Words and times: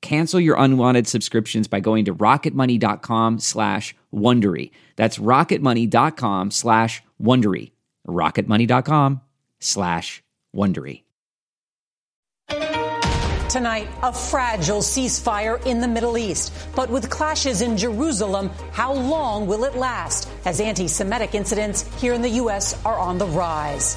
Cancel 0.00 0.40
your 0.40 0.56
unwanted 0.58 1.06
subscriptions 1.06 1.68
by 1.68 1.80
going 1.80 2.04
to 2.06 2.14
rocketmoney.com 2.14 3.38
slash 3.38 3.94
Wondery. 4.14 4.70
That's 4.96 5.18
rocketmoney.com 5.18 6.50
slash 6.50 7.02
Wondery. 7.20 7.72
rocketmoney.com 8.06 9.20
slash 9.60 10.22
Wondery. 10.54 11.02
Tonight, 13.48 13.88
a 14.02 14.12
fragile 14.12 14.80
ceasefire 14.80 15.64
in 15.64 15.80
the 15.80 15.88
Middle 15.88 16.18
East. 16.18 16.52
But 16.76 16.90
with 16.90 17.08
clashes 17.08 17.62
in 17.62 17.78
Jerusalem, 17.78 18.50
how 18.72 18.92
long 18.92 19.46
will 19.46 19.64
it 19.64 19.74
last 19.74 20.28
as 20.44 20.60
anti 20.60 20.86
Semitic 20.86 21.34
incidents 21.34 21.82
here 21.98 22.12
in 22.12 22.20
the 22.20 22.28
U.S. 22.28 22.78
are 22.84 22.98
on 22.98 23.16
the 23.16 23.26
rise? 23.26 23.96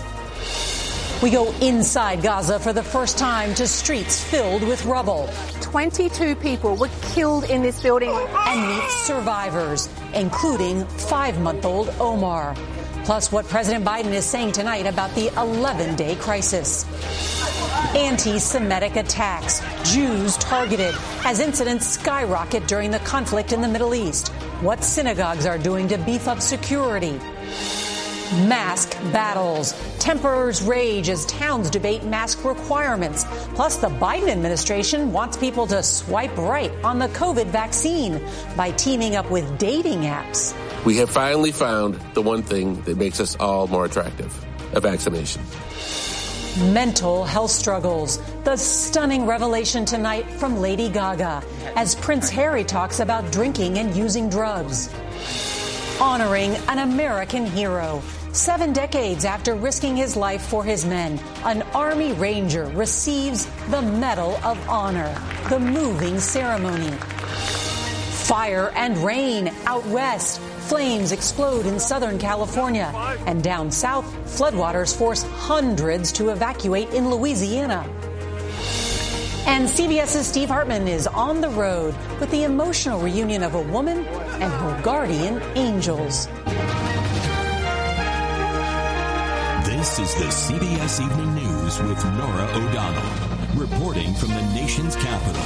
We 1.22 1.30
go 1.30 1.52
inside 1.62 2.24
Gaza 2.24 2.58
for 2.60 2.74
the 2.74 2.82
first 2.82 3.20
time 3.20 3.54
to 3.54 3.68
streets 3.68 4.24
filled 4.24 4.64
with 4.64 4.84
rubble. 4.86 5.30
22 5.62 6.36
people 6.38 6.76
were 6.76 6.90
killed 7.14 7.44
in 7.44 7.62
this 7.62 7.80
building. 7.84 8.10
And 8.10 8.68
meet 8.68 8.90
survivors, 8.90 9.88
including 10.16 10.84
five 10.86 11.40
month 11.40 11.64
old 11.64 11.90
Omar. 12.00 12.56
Plus, 13.04 13.32
what 13.32 13.48
President 13.48 13.86
Biden 13.86 14.14
is 14.14 14.26
saying 14.26 14.54
tonight 14.54 14.88
about 14.88 15.14
the 15.14 15.28
11 15.40 15.96
day 15.96 16.16
crisis. 16.16 16.86
Anti 17.96 18.40
Semitic 18.40 18.96
attacks, 18.96 19.62
Jews 19.94 20.38
targeted 20.38 20.96
as 21.24 21.40
incidents 21.40 21.86
skyrocket 21.86 22.68
during 22.68 22.90
the 22.90 23.00
conflict 23.00 23.54
in 23.54 23.62
the 23.62 23.68
Middle 23.68 23.94
East. 23.94 24.30
What 24.62 24.84
synagogues 24.84 25.46
are 25.46 25.60
doing 25.60 25.88
to 25.90 26.00
beef 26.00 26.28
up 26.28 26.42
security. 26.42 27.20
Mask 28.48 28.92
battles. 29.12 29.74
Temperers 30.02 30.64
rage 30.64 31.10
as 31.10 31.28
towns 31.28 31.70
debate 31.70 32.04
mask 32.04 32.44
requirements. 32.44 33.24
Plus, 33.54 33.78
the 33.78 33.88
Biden 33.88 34.30
administration 34.30 35.14
wants 35.14 35.38
people 35.38 35.68
to 35.68 35.84
swipe 35.84 36.36
right 36.38 36.72
on 36.84 36.98
the 36.98 37.08
COVID 37.10 37.46
vaccine 37.46 38.20
by 38.58 38.72
teaming 38.72 39.16
up 39.16 39.30
with 39.30 39.60
dating 39.60 40.00
apps. 40.02 40.56
We 40.86 40.98
have 40.98 41.12
finally 41.12 41.52
found 41.52 42.02
the 42.16 42.24
one 42.24 42.42
thing 42.42 42.82
that 42.82 42.98
makes 42.98 43.20
us 43.20 43.36
all 43.36 43.68
more 43.68 43.86
attractive 43.86 44.34
a 44.74 44.80
vaccination. 44.80 45.44
Mental 46.74 47.24
health 47.24 47.52
struggles. 47.52 48.18
The 48.44 48.58
stunning 48.58 49.28
revelation 49.28 49.86
tonight 49.86 50.28
from 50.32 50.58
Lady 50.58 50.90
Gaga 50.90 51.44
as 51.76 51.94
Prince 51.94 52.28
Harry 52.32 52.64
talks 52.64 53.02
about 53.02 53.32
drinking 53.32 53.78
and 53.78 53.96
using 53.96 54.30
drugs. 54.30 54.90
Honoring 56.02 56.56
an 56.70 56.80
American 56.80 57.46
hero. 57.46 58.02
Seven 58.34 58.72
decades 58.72 59.26
after 59.26 59.56
risking 59.56 59.98
his 59.98 60.16
life 60.16 60.42
for 60.42 60.64
his 60.64 60.86
men, 60.86 61.20
an 61.44 61.64
Army 61.74 62.14
Ranger 62.14 62.66
receives 62.68 63.46
the 63.70 63.82
Medal 63.82 64.38
of 64.46 64.58
Honor, 64.70 65.14
the 65.50 65.60
moving 65.60 66.18
ceremony. 66.18 66.92
Fire 68.24 68.72
and 68.74 68.98
rain 69.00 69.52
out 69.66 69.86
west. 69.88 70.40
Flames 70.70 71.12
explode 71.12 71.66
in 71.66 71.78
Southern 71.78 72.18
California. 72.18 72.94
And 73.26 73.44
down 73.44 73.70
south, 73.70 74.06
floodwaters 74.26 74.98
force 74.98 75.24
hundreds 75.24 76.14
to 76.14 76.30
evacuate 76.30 76.94
in 76.94 77.10
Louisiana. 77.10 77.86
And 79.46 79.68
CBS's 79.68 80.26
Steve 80.26 80.48
Hartman 80.48 80.88
is 80.88 81.06
on 81.06 81.42
the 81.42 81.50
road 81.50 81.94
with 82.22 82.32
the 82.32 82.44
emotional 82.44 83.02
reunion 83.02 83.44
of 83.44 83.56
a 83.56 83.62
woman 83.62 84.06
and 84.06 84.54
her 84.54 84.82
guardian 84.82 85.42
angels. 85.56 86.30
This 89.82 89.98
is 89.98 90.14
the 90.14 90.26
CBS 90.26 91.04
Evening 91.04 91.34
News 91.34 91.82
with 91.82 92.06
Norah 92.06 92.52
O'Donnell, 92.54 93.60
reporting 93.60 94.14
from 94.14 94.30
the 94.30 94.42
nation's 94.54 94.96
capital. 94.96 95.42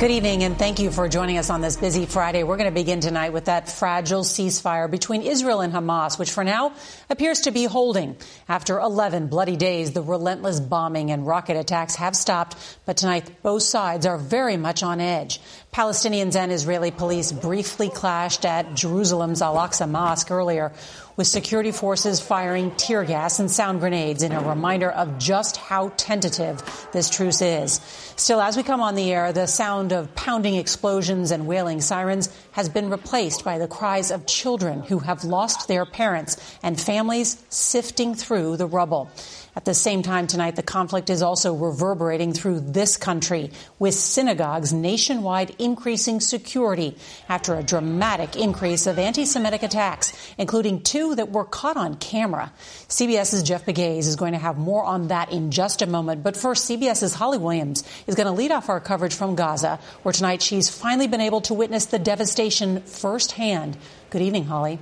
Good 0.00 0.10
evening, 0.10 0.42
and 0.42 0.58
thank 0.58 0.80
you 0.80 0.90
for 0.90 1.08
joining 1.08 1.38
us 1.38 1.50
on 1.50 1.60
this 1.60 1.76
busy 1.76 2.04
Friday. 2.04 2.42
We're 2.42 2.56
going 2.56 2.68
to 2.68 2.74
begin 2.74 2.98
tonight 2.98 3.32
with 3.32 3.44
that 3.44 3.70
fragile 3.70 4.24
ceasefire 4.24 4.90
between 4.90 5.22
Israel 5.22 5.60
and 5.60 5.72
Hamas, 5.72 6.18
which 6.18 6.32
for 6.32 6.42
now 6.42 6.72
appears 7.08 7.42
to 7.42 7.52
be 7.52 7.62
holding. 7.64 8.16
After 8.48 8.80
11 8.80 9.28
bloody 9.28 9.56
days, 9.56 9.92
the 9.92 10.02
relentless 10.02 10.58
bombing 10.58 11.12
and 11.12 11.24
rocket 11.24 11.56
attacks 11.56 11.94
have 11.94 12.16
stopped, 12.16 12.56
but 12.86 12.96
tonight 12.96 13.40
both 13.44 13.62
sides 13.62 14.04
are 14.04 14.18
very 14.18 14.56
much 14.56 14.82
on 14.82 15.00
edge. 15.00 15.40
Palestinians 15.72 16.34
and 16.34 16.50
Israeli 16.50 16.90
police 16.90 17.30
briefly 17.30 17.88
clashed 17.88 18.44
at 18.44 18.74
Jerusalem's 18.74 19.42
Al 19.42 19.54
Aqsa 19.54 19.88
Mosque 19.88 20.30
earlier 20.30 20.72
with 21.16 21.26
security 21.26 21.72
forces 21.72 22.20
firing 22.20 22.70
tear 22.72 23.02
gas 23.04 23.38
and 23.38 23.50
sound 23.50 23.80
grenades 23.80 24.22
in 24.22 24.32
a 24.32 24.40
reminder 24.40 24.90
of 24.90 25.18
just 25.18 25.56
how 25.56 25.90
tentative 25.96 26.88
this 26.92 27.08
truce 27.08 27.40
is. 27.40 27.80
Still, 28.16 28.40
as 28.40 28.56
we 28.56 28.62
come 28.62 28.80
on 28.80 28.94
the 28.94 29.12
air, 29.12 29.32
the 29.32 29.46
sound 29.46 29.92
of 29.92 30.14
pounding 30.14 30.56
explosions 30.56 31.30
and 31.30 31.46
wailing 31.46 31.80
sirens 31.80 32.28
has 32.52 32.68
been 32.68 32.90
replaced 32.90 33.44
by 33.44 33.58
the 33.58 33.68
cries 33.68 34.10
of 34.10 34.26
children 34.26 34.82
who 34.82 34.98
have 34.98 35.24
lost 35.24 35.68
their 35.68 35.86
parents 35.86 36.36
and 36.62 36.80
families 36.80 37.42
sifting 37.48 38.14
through 38.14 38.56
the 38.56 38.66
rubble. 38.66 39.10
At 39.54 39.64
the 39.64 39.72
same 39.72 40.02
time 40.02 40.26
tonight, 40.26 40.56
the 40.56 40.62
conflict 40.62 41.08
is 41.08 41.22
also 41.22 41.54
reverberating 41.54 42.34
through 42.34 42.60
this 42.60 42.98
country, 42.98 43.50
with 43.78 43.94
synagogues 43.94 44.70
nationwide 44.70 45.56
increasing 45.58 46.20
security 46.20 46.94
after 47.26 47.54
a 47.54 47.62
dramatic 47.62 48.36
increase 48.36 48.86
of 48.86 48.98
anti-Semitic 48.98 49.62
attacks, 49.62 50.12
including 50.36 50.82
two 50.82 51.05
that 51.14 51.30
were 51.30 51.44
caught 51.44 51.76
on 51.76 51.96
camera. 51.96 52.52
CBS's 52.88 53.42
Jeff 53.42 53.64
Pegues 53.64 54.06
is 54.06 54.16
going 54.16 54.32
to 54.32 54.38
have 54.38 54.58
more 54.58 54.84
on 54.84 55.08
that 55.08 55.32
in 55.32 55.50
just 55.50 55.82
a 55.82 55.86
moment. 55.86 56.22
But 56.22 56.36
first, 56.36 56.68
CBS's 56.68 57.14
Holly 57.14 57.38
Williams 57.38 57.84
is 58.06 58.14
going 58.14 58.26
to 58.26 58.32
lead 58.32 58.50
off 58.50 58.68
our 58.68 58.80
coverage 58.80 59.14
from 59.14 59.34
Gaza, 59.36 59.78
where 60.02 60.12
tonight 60.12 60.42
she's 60.42 60.68
finally 60.68 61.06
been 61.06 61.20
able 61.20 61.40
to 61.42 61.54
witness 61.54 61.86
the 61.86 61.98
devastation 61.98 62.80
firsthand. 62.82 63.76
Good 64.10 64.22
evening, 64.22 64.44
Holly. 64.44 64.78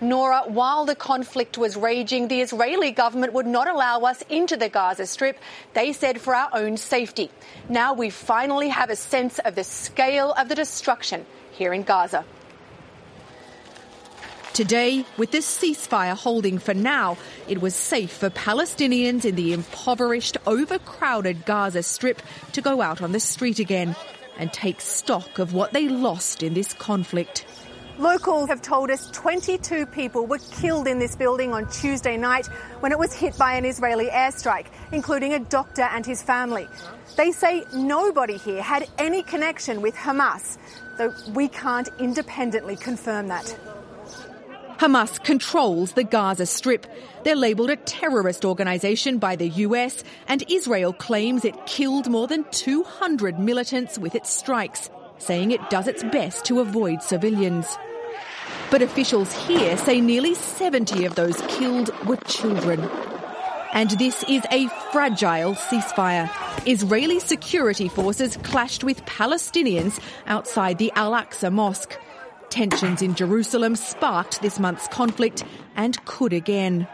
Norah, 0.00 0.42
while 0.46 0.84
the 0.84 0.94
conflict 0.94 1.56
was 1.56 1.76
raging, 1.76 2.28
the 2.28 2.40
Israeli 2.40 2.90
government 2.90 3.32
would 3.32 3.46
not 3.46 3.68
allow 3.68 4.00
us 4.00 4.22
into 4.28 4.56
the 4.56 4.68
Gaza 4.68 5.06
Strip. 5.06 5.38
They 5.72 5.92
said 5.92 6.20
for 6.20 6.34
our 6.34 6.50
own 6.52 6.76
safety. 6.76 7.30
Now 7.68 7.94
we 7.94 8.10
finally 8.10 8.68
have 8.68 8.90
a 8.90 8.96
sense 8.96 9.38
of 9.38 9.54
the 9.54 9.64
scale 9.64 10.32
of 10.32 10.48
the 10.48 10.54
destruction 10.54 11.24
here 11.52 11.72
in 11.72 11.84
Gaza. 11.84 12.24
Today, 14.54 15.04
with 15.16 15.32
the 15.32 15.38
ceasefire 15.38 16.16
holding 16.16 16.60
for 16.60 16.74
now, 16.74 17.18
it 17.48 17.60
was 17.60 17.74
safe 17.74 18.12
for 18.12 18.30
Palestinians 18.30 19.24
in 19.24 19.34
the 19.34 19.52
impoverished, 19.52 20.36
overcrowded 20.46 21.44
Gaza 21.44 21.82
Strip 21.82 22.22
to 22.52 22.62
go 22.62 22.80
out 22.80 23.02
on 23.02 23.10
the 23.10 23.18
street 23.18 23.58
again 23.58 23.96
and 24.38 24.52
take 24.52 24.80
stock 24.80 25.40
of 25.40 25.54
what 25.54 25.72
they 25.72 25.88
lost 25.88 26.44
in 26.44 26.54
this 26.54 26.72
conflict. 26.72 27.44
Locals 27.98 28.48
have 28.48 28.62
told 28.62 28.92
us 28.92 29.10
22 29.10 29.86
people 29.86 30.24
were 30.24 30.38
killed 30.52 30.86
in 30.86 31.00
this 31.00 31.16
building 31.16 31.52
on 31.52 31.68
Tuesday 31.68 32.16
night 32.16 32.46
when 32.78 32.92
it 32.92 32.98
was 32.98 33.12
hit 33.12 33.36
by 33.36 33.54
an 33.54 33.64
Israeli 33.64 34.06
airstrike, 34.06 34.66
including 34.92 35.34
a 35.34 35.40
doctor 35.40 35.82
and 35.82 36.06
his 36.06 36.22
family. 36.22 36.68
They 37.16 37.32
say 37.32 37.64
nobody 37.74 38.36
here 38.36 38.62
had 38.62 38.88
any 38.98 39.24
connection 39.24 39.82
with 39.82 39.96
Hamas, 39.96 40.58
though 40.96 41.12
we 41.32 41.48
can't 41.48 41.88
independently 41.98 42.76
confirm 42.76 43.26
that. 43.28 43.58
Hamas 44.78 45.22
controls 45.22 45.92
the 45.92 46.02
Gaza 46.02 46.46
Strip. 46.46 46.86
They're 47.22 47.36
labelled 47.36 47.70
a 47.70 47.76
terrorist 47.76 48.44
organisation 48.44 49.18
by 49.18 49.36
the 49.36 49.48
US, 49.48 50.02
and 50.26 50.42
Israel 50.50 50.92
claims 50.92 51.44
it 51.44 51.66
killed 51.66 52.10
more 52.10 52.26
than 52.26 52.44
200 52.50 53.38
militants 53.38 53.98
with 53.98 54.16
its 54.16 54.32
strikes, 54.32 54.90
saying 55.18 55.52
it 55.52 55.70
does 55.70 55.86
its 55.86 56.02
best 56.02 56.44
to 56.46 56.58
avoid 56.58 57.02
civilians. 57.02 57.66
But 58.70 58.82
officials 58.82 59.32
here 59.46 59.76
say 59.76 60.00
nearly 60.00 60.34
70 60.34 61.04
of 61.04 61.14
those 61.14 61.40
killed 61.42 61.90
were 62.04 62.16
children. 62.16 62.80
And 63.72 63.90
this 63.90 64.24
is 64.28 64.42
a 64.50 64.68
fragile 64.90 65.54
ceasefire. 65.54 66.28
Israeli 66.66 67.20
security 67.20 67.88
forces 67.88 68.36
clashed 68.38 68.82
with 68.82 69.04
Palestinians 69.04 70.00
outside 70.26 70.78
the 70.78 70.92
Al 70.96 71.12
Aqsa 71.12 71.52
Mosque. 71.52 71.96
Tensions 72.54 73.02
in 73.02 73.16
Jerusalem 73.16 73.74
sparked 73.74 74.40
this 74.40 74.60
month's 74.60 74.86
conflict 74.86 75.42
and 75.74 75.98
could 76.04 76.32
again. 76.32 76.86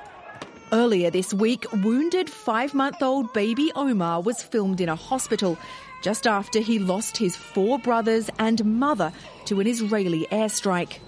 Earlier 0.73 1.11
this 1.11 1.35
week, 1.35 1.67
wounded 1.85 2.31
five 2.31 2.73
month 2.73 3.03
old 3.03 3.35
baby 3.35 3.71
Omar 3.77 4.23
was 4.23 4.43
filmed 4.43 4.81
in 4.81 4.89
a 4.89 4.97
hospital 4.97 5.59
just 6.03 6.27
after 6.27 6.61
he 6.61 6.79
lost 6.79 7.19
his 7.19 7.37
four 7.37 7.79
brothers 7.79 8.31
and 8.39 8.65
mother 8.81 9.13
to 9.45 9.61
an 9.61 9.67
Israeli 9.67 10.27
airstrike. 10.33 10.99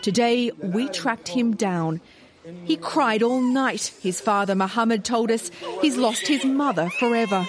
Today, 0.00 0.50
we 0.60 0.88
tracked 0.88 1.28
him 1.28 1.54
down. 1.54 2.00
He 2.64 2.76
cried 2.76 3.22
all 3.22 3.40
night, 3.40 3.94
his 4.02 4.20
father 4.20 4.56
Mohammed 4.56 5.04
told 5.04 5.30
us. 5.30 5.52
He's 5.80 5.96
lost 5.96 6.26
his 6.26 6.44
mother 6.44 6.90
forever. 6.90 7.46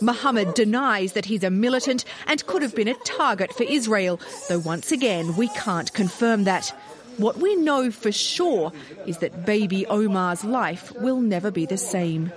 Mohammed 0.00 0.54
denies 0.54 1.12
that 1.12 1.24
he's 1.24 1.44
a 1.44 1.50
militant 1.50 2.04
and 2.26 2.44
could 2.46 2.62
have 2.62 2.74
been 2.74 2.88
a 2.88 2.94
target 2.94 3.52
for 3.52 3.62
Israel, 3.64 4.20
though 4.48 4.58
once 4.58 4.92
again 4.92 5.36
we 5.36 5.48
can't 5.48 5.92
confirm 5.92 6.44
that. 6.44 6.74
What 7.16 7.38
we 7.38 7.56
know 7.56 7.90
for 7.90 8.12
sure 8.12 8.72
is 9.06 9.18
that 9.18 9.44
baby 9.44 9.86
Omar's 9.86 10.44
life 10.44 10.92
will 11.00 11.20
never 11.20 11.50
be 11.50 11.66
the 11.66 11.76
same. 11.76 12.32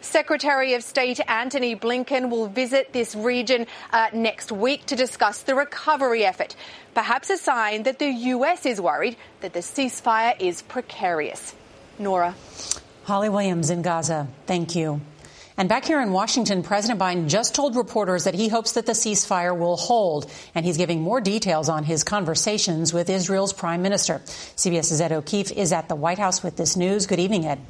Secretary 0.00 0.74
of 0.74 0.82
State 0.82 1.20
Antony 1.28 1.76
Blinken 1.76 2.28
will 2.28 2.48
visit 2.48 2.92
this 2.92 3.14
region 3.14 3.66
uh, 3.92 4.08
next 4.12 4.50
week 4.50 4.84
to 4.86 4.96
discuss 4.96 5.42
the 5.42 5.54
recovery 5.54 6.24
effort. 6.24 6.56
Perhaps 6.94 7.30
a 7.30 7.36
sign 7.36 7.84
that 7.84 7.98
the 7.98 8.10
US 8.10 8.66
is 8.66 8.80
worried 8.80 9.16
that 9.40 9.52
the 9.52 9.60
ceasefire 9.60 10.38
is 10.40 10.62
precarious. 10.62 11.54
Norah. 11.98 12.34
Holly 13.04 13.28
Williams 13.28 13.70
in 13.70 13.82
Gaza. 13.82 14.28
Thank 14.46 14.74
you. 14.74 15.00
And 15.62 15.68
back 15.68 15.84
here 15.84 16.00
in 16.00 16.10
Washington, 16.10 16.64
President 16.64 16.98
Biden 16.98 17.28
just 17.28 17.54
told 17.54 17.76
reporters 17.76 18.24
that 18.24 18.34
he 18.34 18.48
hopes 18.48 18.72
that 18.72 18.84
the 18.84 18.94
ceasefire 18.94 19.56
will 19.56 19.76
hold, 19.76 20.28
and 20.56 20.66
he's 20.66 20.76
giving 20.76 21.00
more 21.00 21.20
details 21.20 21.68
on 21.68 21.84
his 21.84 22.02
conversations 22.02 22.92
with 22.92 23.08
Israel's 23.08 23.52
prime 23.52 23.80
minister. 23.80 24.20
CBS's 24.24 25.00
Ed 25.00 25.12
O'Keefe 25.12 25.52
is 25.52 25.72
at 25.72 25.88
the 25.88 25.94
White 25.94 26.18
House 26.18 26.42
with 26.42 26.56
this 26.56 26.76
news. 26.76 27.06
Good 27.06 27.20
evening, 27.20 27.46
Ed. 27.46 27.60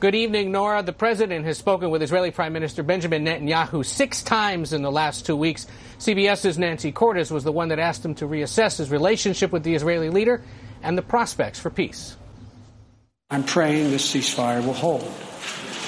Good 0.00 0.14
evening, 0.14 0.52
Norah. 0.52 0.82
The 0.82 0.92
president 0.92 1.46
has 1.46 1.56
spoken 1.56 1.88
with 1.88 2.02
Israeli 2.02 2.30
Prime 2.30 2.52
Minister 2.52 2.82
Benjamin 2.82 3.24
Netanyahu 3.24 3.86
six 3.86 4.22
times 4.22 4.74
in 4.74 4.82
the 4.82 4.92
last 4.92 5.24
two 5.24 5.34
weeks. 5.34 5.66
CBS's 5.98 6.58
Nancy 6.58 6.92
Cordes 6.92 7.30
was 7.30 7.42
the 7.42 7.52
one 7.52 7.68
that 7.68 7.78
asked 7.78 8.04
him 8.04 8.16
to 8.16 8.26
reassess 8.26 8.76
his 8.76 8.90
relationship 8.90 9.50
with 9.50 9.62
the 9.62 9.74
Israeli 9.74 10.10
leader 10.10 10.42
and 10.82 10.98
the 10.98 11.00
prospects 11.00 11.58
for 11.58 11.70
peace. 11.70 12.18
I'm 13.30 13.44
praying 13.44 13.92
this 13.92 14.14
ceasefire 14.14 14.62
will 14.62 14.74
hold. 14.74 15.10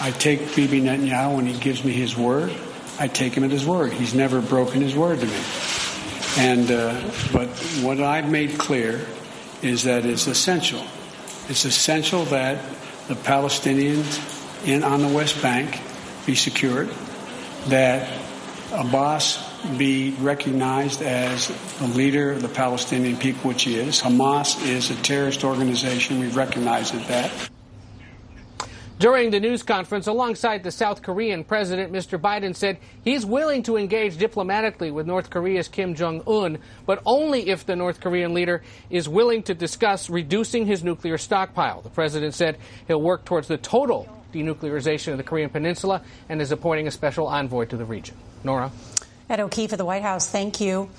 I 0.00 0.10
take 0.12 0.56
Bibi 0.56 0.80
Netanyahu 0.80 1.36
when 1.36 1.46
he 1.46 1.58
gives 1.58 1.84
me 1.84 1.92
his 1.92 2.16
word. 2.16 2.50
I 2.98 3.06
take 3.06 3.34
him 3.34 3.44
at 3.44 3.50
his 3.50 3.66
word. 3.66 3.92
He's 3.92 4.14
never 4.14 4.40
broken 4.40 4.80
his 4.80 4.94
word 4.94 5.20
to 5.20 5.26
me. 5.26 5.42
And 6.38 6.70
uh, 6.70 7.00
but 7.32 7.48
what 7.82 8.00
I've 8.00 8.30
made 8.30 8.58
clear 8.58 9.04
is 9.62 9.84
that 9.84 10.06
it's 10.06 10.26
essential. 10.26 10.82
It's 11.48 11.64
essential 11.64 12.24
that 12.26 12.64
the 13.08 13.14
Palestinians 13.14 14.66
in 14.66 14.84
on 14.84 15.02
the 15.02 15.08
West 15.08 15.42
Bank 15.42 15.80
be 16.24 16.34
secured, 16.34 16.88
that 17.66 18.08
Abbas 18.72 19.44
be 19.76 20.12
recognized 20.20 21.02
as 21.02 21.48
the 21.78 21.86
leader 21.88 22.32
of 22.32 22.42
the 22.42 22.48
Palestinian 22.48 23.16
people, 23.16 23.50
which 23.50 23.64
he 23.64 23.76
is. 23.76 24.00
Hamas 24.00 24.64
is 24.66 24.90
a 24.90 24.96
terrorist 25.02 25.44
organization. 25.44 26.20
We 26.20 26.28
recognize 26.28 26.92
that. 26.92 27.50
During 29.00 29.30
the 29.30 29.40
news 29.40 29.62
conference 29.62 30.08
alongside 30.08 30.62
the 30.62 30.70
South 30.70 31.00
Korean 31.00 31.42
president, 31.42 31.90
Mr. 31.90 32.20
Biden 32.20 32.54
said 32.54 32.76
he's 33.02 33.24
willing 33.24 33.62
to 33.62 33.78
engage 33.78 34.18
diplomatically 34.18 34.90
with 34.90 35.06
North 35.06 35.30
Korea's 35.30 35.68
Kim 35.68 35.94
Jong 35.94 36.22
un, 36.26 36.58
but 36.84 37.00
only 37.06 37.48
if 37.48 37.64
the 37.64 37.74
North 37.74 38.00
Korean 38.00 38.34
leader 38.34 38.62
is 38.90 39.08
willing 39.08 39.42
to 39.44 39.54
discuss 39.54 40.10
reducing 40.10 40.66
his 40.66 40.84
nuclear 40.84 41.16
stockpile. 41.16 41.80
The 41.80 41.88
president 41.88 42.34
said 42.34 42.58
he'll 42.88 43.00
work 43.00 43.24
towards 43.24 43.48
the 43.48 43.56
total 43.56 44.06
denuclearization 44.34 45.12
of 45.12 45.16
the 45.16 45.24
Korean 45.24 45.48
Peninsula 45.48 46.02
and 46.28 46.42
is 46.42 46.52
appointing 46.52 46.86
a 46.86 46.90
special 46.90 47.26
envoy 47.26 47.64
to 47.64 47.78
the 47.78 47.86
region. 47.86 48.16
Norah? 48.44 48.70
Ed 49.30 49.40
O'Keefe 49.40 49.70
the 49.70 49.84
White 49.86 50.02
House, 50.02 50.28
thank 50.28 50.60
you. 50.60 50.90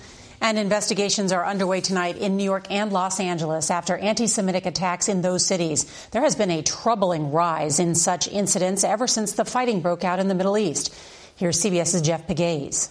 And 0.43 0.57
investigations 0.57 1.31
are 1.31 1.45
underway 1.45 1.81
tonight 1.81 2.17
in 2.17 2.35
New 2.35 2.43
York 2.43 2.65
and 2.71 2.91
Los 2.91 3.19
Angeles 3.19 3.69
after 3.69 3.95
anti 3.95 4.25
Semitic 4.25 4.65
attacks 4.65 5.07
in 5.07 5.21
those 5.21 5.45
cities. 5.45 5.85
There 6.09 6.23
has 6.23 6.35
been 6.35 6.49
a 6.49 6.63
troubling 6.63 7.31
rise 7.31 7.79
in 7.79 7.93
such 7.93 8.27
incidents 8.27 8.83
ever 8.83 9.05
since 9.05 9.33
the 9.33 9.45
fighting 9.45 9.81
broke 9.81 10.03
out 10.03 10.19
in 10.19 10.27
the 10.27 10.33
Middle 10.33 10.57
East. 10.57 10.95
Here's 11.35 11.63
CBS's 11.63 12.01
Jeff 12.01 12.25
Pegues. 12.25 12.89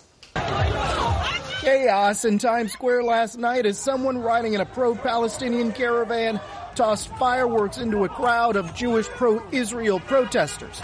Chaos 1.60 2.24
in 2.24 2.38
Times 2.38 2.72
Square 2.72 3.02
last 3.02 3.36
night 3.36 3.66
as 3.66 3.76
someone 3.76 4.18
riding 4.18 4.54
in 4.54 4.60
a 4.60 4.66
pro 4.66 4.94
Palestinian 4.94 5.72
caravan 5.72 6.40
tossed 6.76 7.08
fireworks 7.16 7.78
into 7.78 8.04
a 8.04 8.08
crowd 8.08 8.54
of 8.54 8.72
Jewish 8.76 9.06
pro 9.08 9.42
Israel 9.50 9.98
protesters. 9.98 10.80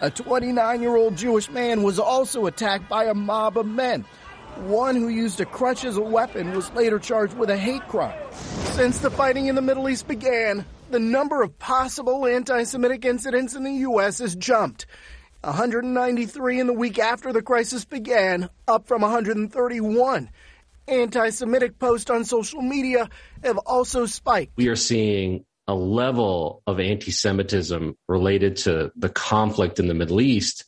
A 0.00 0.10
29 0.10 0.82
year 0.82 0.96
old 0.96 1.16
Jewish 1.16 1.48
man 1.50 1.84
was 1.84 2.00
also 2.00 2.46
attacked 2.46 2.88
by 2.88 3.04
a 3.04 3.14
mob 3.14 3.56
of 3.56 3.66
men. 3.66 4.04
One 4.58 4.96
who 4.96 5.08
used 5.08 5.40
a 5.40 5.46
crutch 5.46 5.84
as 5.84 5.96
a 5.96 6.02
weapon 6.02 6.52
was 6.52 6.72
later 6.72 6.98
charged 6.98 7.34
with 7.34 7.48
a 7.48 7.56
hate 7.56 7.86
crime. 7.86 8.18
Since 8.72 8.98
the 8.98 9.08
fighting 9.08 9.46
in 9.46 9.54
the 9.54 9.62
Middle 9.62 9.88
East 9.88 10.08
began, 10.08 10.64
the 10.90 10.98
number 10.98 11.42
of 11.42 11.56
possible 11.60 12.26
anti 12.26 12.64
Semitic 12.64 13.04
incidents 13.04 13.54
in 13.54 13.62
the 13.62 13.72
U.S. 13.72 14.18
has 14.18 14.34
jumped. 14.34 14.86
193 15.42 16.58
in 16.58 16.66
the 16.66 16.72
week 16.72 16.98
after 16.98 17.32
the 17.32 17.40
crisis 17.40 17.84
began, 17.84 18.50
up 18.66 18.88
from 18.88 19.02
131. 19.02 20.28
Anti 20.88 21.30
Semitic 21.30 21.78
posts 21.78 22.10
on 22.10 22.24
social 22.24 22.60
media 22.60 23.08
have 23.44 23.58
also 23.58 24.06
spiked. 24.06 24.56
We 24.56 24.66
are 24.66 24.76
seeing 24.76 25.44
a 25.68 25.74
level 25.74 26.64
of 26.66 26.80
anti 26.80 27.12
Semitism 27.12 27.96
related 28.08 28.56
to 28.56 28.90
the 28.96 29.08
conflict 29.08 29.78
in 29.78 29.86
the 29.86 29.94
Middle 29.94 30.20
East 30.20 30.64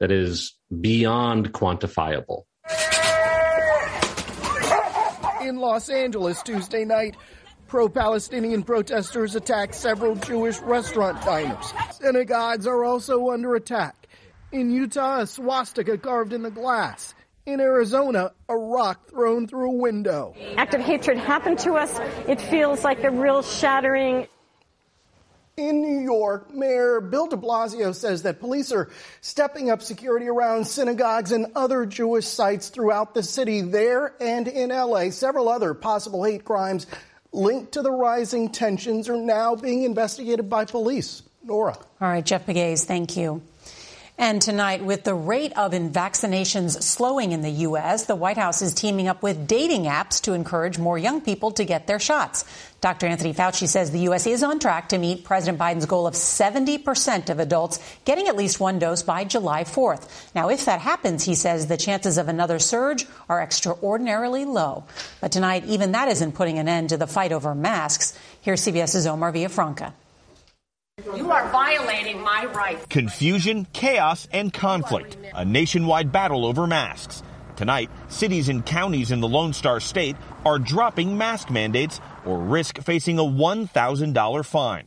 that 0.00 0.10
is 0.10 0.56
beyond 0.80 1.52
quantifiable 1.52 2.46
in 5.40 5.56
Los 5.56 5.88
Angeles 5.88 6.42
Tuesday 6.42 6.84
night. 6.84 7.16
Pro 7.66 7.88
Palestinian 7.88 8.62
protesters 8.62 9.36
attacked 9.36 9.74
several 9.74 10.16
Jewish 10.16 10.58
restaurant 10.60 11.22
diners. 11.24 11.72
Synagogues 11.92 12.66
are 12.66 12.84
also 12.84 13.30
under 13.30 13.54
attack. 13.54 14.08
In 14.52 14.70
Utah, 14.70 15.20
a 15.20 15.26
swastika 15.26 15.96
carved 15.96 16.32
in 16.32 16.42
the 16.42 16.50
glass. 16.50 17.14
In 17.46 17.60
Arizona, 17.60 18.32
a 18.48 18.56
rock 18.56 19.08
thrown 19.08 19.46
through 19.46 19.70
a 19.70 19.76
window. 19.76 20.34
Act 20.56 20.74
of 20.74 20.80
hatred 20.80 21.16
happened 21.18 21.58
to 21.60 21.74
us. 21.74 21.98
It 22.28 22.40
feels 22.40 22.84
like 22.84 23.02
a 23.04 23.10
real 23.10 23.42
shattering 23.42 24.26
in 25.60 25.82
New 25.82 26.00
York, 26.00 26.52
Mayor 26.52 27.00
Bill 27.00 27.26
de 27.26 27.36
Blasio 27.36 27.94
says 27.94 28.22
that 28.22 28.40
police 28.40 28.72
are 28.72 28.88
stepping 29.20 29.70
up 29.70 29.82
security 29.82 30.26
around 30.26 30.66
synagogues 30.66 31.32
and 31.32 31.46
other 31.54 31.86
Jewish 31.86 32.26
sites 32.26 32.70
throughout 32.70 33.14
the 33.14 33.22
city 33.22 33.60
there 33.60 34.14
and 34.20 34.48
in 34.48 34.70
LA. 34.70 35.10
Several 35.10 35.48
other 35.48 35.74
possible 35.74 36.24
hate 36.24 36.44
crimes 36.44 36.86
linked 37.32 37.72
to 37.72 37.82
the 37.82 37.92
rising 37.92 38.48
tensions 38.50 39.08
are 39.08 39.16
now 39.16 39.54
being 39.54 39.84
investigated 39.84 40.48
by 40.48 40.64
police. 40.64 41.22
Norah. 41.42 41.76
All 42.00 42.08
right, 42.08 42.24
Jeff 42.24 42.46
Pegues, 42.46 42.84
thank 42.84 43.16
you. 43.16 43.42
And 44.20 44.42
tonight, 44.42 44.84
with 44.84 45.04
the 45.04 45.14
rate 45.14 45.54
of 45.56 45.72
vaccinations 45.72 46.82
slowing 46.82 47.32
in 47.32 47.40
the 47.40 47.50
U.S., 47.68 48.04
the 48.04 48.14
White 48.14 48.36
House 48.36 48.60
is 48.60 48.74
teaming 48.74 49.08
up 49.08 49.22
with 49.22 49.48
dating 49.48 49.84
apps 49.84 50.20
to 50.24 50.34
encourage 50.34 50.78
more 50.78 50.98
young 50.98 51.22
people 51.22 51.52
to 51.52 51.64
get 51.64 51.86
their 51.86 51.98
shots. 51.98 52.44
Dr. 52.82 53.06
Anthony 53.06 53.32
Fauci 53.32 53.66
says 53.66 53.90
the 53.90 54.00
U.S. 54.00 54.26
is 54.26 54.42
on 54.42 54.58
track 54.58 54.90
to 54.90 54.98
meet 54.98 55.24
President 55.24 55.58
Biden's 55.58 55.86
goal 55.86 56.06
of 56.06 56.12
70% 56.12 57.30
of 57.30 57.38
adults 57.38 57.80
getting 58.04 58.28
at 58.28 58.36
least 58.36 58.60
one 58.60 58.78
dose 58.78 59.02
by 59.02 59.24
July 59.24 59.64
4th. 59.64 60.06
Now, 60.34 60.50
if 60.50 60.66
that 60.66 60.82
happens, 60.82 61.24
he 61.24 61.34
says 61.34 61.68
the 61.68 61.78
chances 61.78 62.18
of 62.18 62.28
another 62.28 62.58
surge 62.58 63.06
are 63.26 63.40
extraordinarily 63.40 64.44
low. 64.44 64.84
But 65.22 65.32
tonight, 65.32 65.64
even 65.64 65.92
that 65.92 66.08
isn't 66.08 66.32
putting 66.32 66.58
an 66.58 66.68
end 66.68 66.90
to 66.90 66.98
the 66.98 67.06
fight 67.06 67.32
over 67.32 67.54
masks. 67.54 68.12
Here's 68.42 68.60
CBS's 68.60 69.06
Omar 69.06 69.32
Villafranca. 69.32 69.94
You 71.04 71.30
are 71.30 71.48
violating 71.50 72.20
my 72.20 72.46
rights. 72.46 72.86
Confusion, 72.86 73.66
chaos, 73.72 74.28
and 74.32 74.52
conflict. 74.52 75.16
A 75.34 75.44
nationwide 75.44 76.12
battle 76.12 76.44
over 76.44 76.66
masks. 76.66 77.22
Tonight, 77.56 77.90
cities 78.08 78.48
and 78.48 78.64
counties 78.64 79.10
in 79.10 79.20
the 79.20 79.28
Lone 79.28 79.52
Star 79.52 79.80
State 79.80 80.16
are 80.44 80.58
dropping 80.58 81.16
mask 81.16 81.50
mandates 81.50 82.00
or 82.24 82.38
risk 82.38 82.78
facing 82.82 83.18
a 83.18 83.22
$1,000 83.22 84.44
fine. 84.44 84.86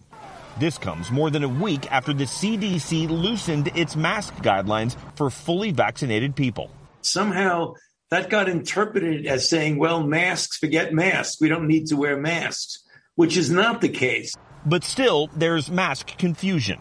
This 0.59 0.77
comes 0.77 1.11
more 1.11 1.29
than 1.29 1.43
a 1.43 1.49
week 1.49 1.91
after 1.91 2.13
the 2.13 2.25
CDC 2.25 3.09
loosened 3.09 3.71
its 3.75 3.95
mask 3.95 4.35
guidelines 4.35 4.95
for 5.15 5.29
fully 5.29 5.71
vaccinated 5.71 6.35
people. 6.35 6.69
Somehow 7.01 7.73
that 8.09 8.29
got 8.29 8.49
interpreted 8.49 9.25
as 9.25 9.49
saying, 9.49 9.77
well, 9.77 10.03
masks, 10.03 10.57
forget 10.57 10.93
masks. 10.93 11.41
We 11.41 11.49
don't 11.49 11.67
need 11.67 11.87
to 11.87 11.95
wear 11.95 12.17
masks, 12.17 12.83
which 13.15 13.37
is 13.37 13.49
not 13.49 13.81
the 13.81 13.89
case. 13.89 14.35
But 14.65 14.83
still, 14.83 15.29
there's 15.35 15.69
mask 15.69 16.17
confusion. 16.17 16.79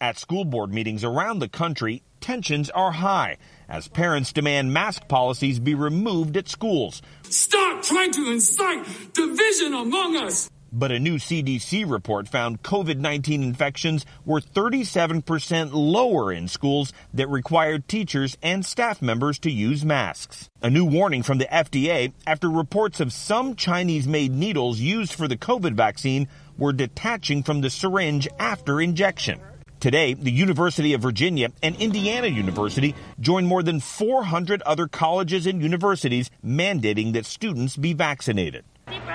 At 0.00 0.18
school 0.18 0.44
board 0.44 0.74
meetings 0.74 1.04
around 1.04 1.38
the 1.38 1.48
country, 1.48 2.02
tensions 2.20 2.70
are 2.70 2.90
high 2.90 3.36
as 3.68 3.86
parents 3.86 4.32
demand 4.32 4.72
mask 4.72 5.06
policies 5.06 5.60
be 5.60 5.74
removed 5.74 6.36
at 6.36 6.48
schools. 6.48 7.02
Stop 7.22 7.82
trying 7.82 8.10
to 8.12 8.32
incite 8.32 8.84
division 9.12 9.74
among 9.74 10.16
us. 10.16 10.50
But 10.74 10.90
a 10.90 10.98
new 10.98 11.16
CDC 11.16 11.84
report 11.86 12.28
found 12.28 12.62
COVID 12.62 12.96
19 12.96 13.42
infections 13.42 14.06
were 14.24 14.40
37% 14.40 15.70
lower 15.74 16.32
in 16.32 16.48
schools 16.48 16.94
that 17.12 17.28
required 17.28 17.86
teachers 17.86 18.38
and 18.42 18.64
staff 18.64 19.02
members 19.02 19.38
to 19.40 19.50
use 19.50 19.84
masks. 19.84 20.48
A 20.62 20.70
new 20.70 20.86
warning 20.86 21.22
from 21.22 21.36
the 21.36 21.44
FDA 21.44 22.14
after 22.26 22.48
reports 22.48 23.00
of 23.00 23.12
some 23.12 23.54
Chinese 23.54 24.08
made 24.08 24.32
needles 24.32 24.80
used 24.80 25.12
for 25.12 25.28
the 25.28 25.36
COVID 25.36 25.74
vaccine 25.74 26.26
were 26.56 26.72
detaching 26.72 27.42
from 27.42 27.60
the 27.60 27.68
syringe 27.68 28.26
after 28.38 28.80
injection. 28.80 29.40
Today, 29.78 30.14
the 30.14 30.32
University 30.32 30.94
of 30.94 31.02
Virginia 31.02 31.50
and 31.62 31.76
Indiana 31.76 32.28
University 32.28 32.94
joined 33.20 33.46
more 33.46 33.62
than 33.62 33.80
400 33.80 34.62
other 34.62 34.86
colleges 34.86 35.46
and 35.46 35.60
universities 35.60 36.30
mandating 36.42 37.12
that 37.12 37.26
students 37.26 37.76
be 37.76 37.92
vaccinated. 37.92 38.64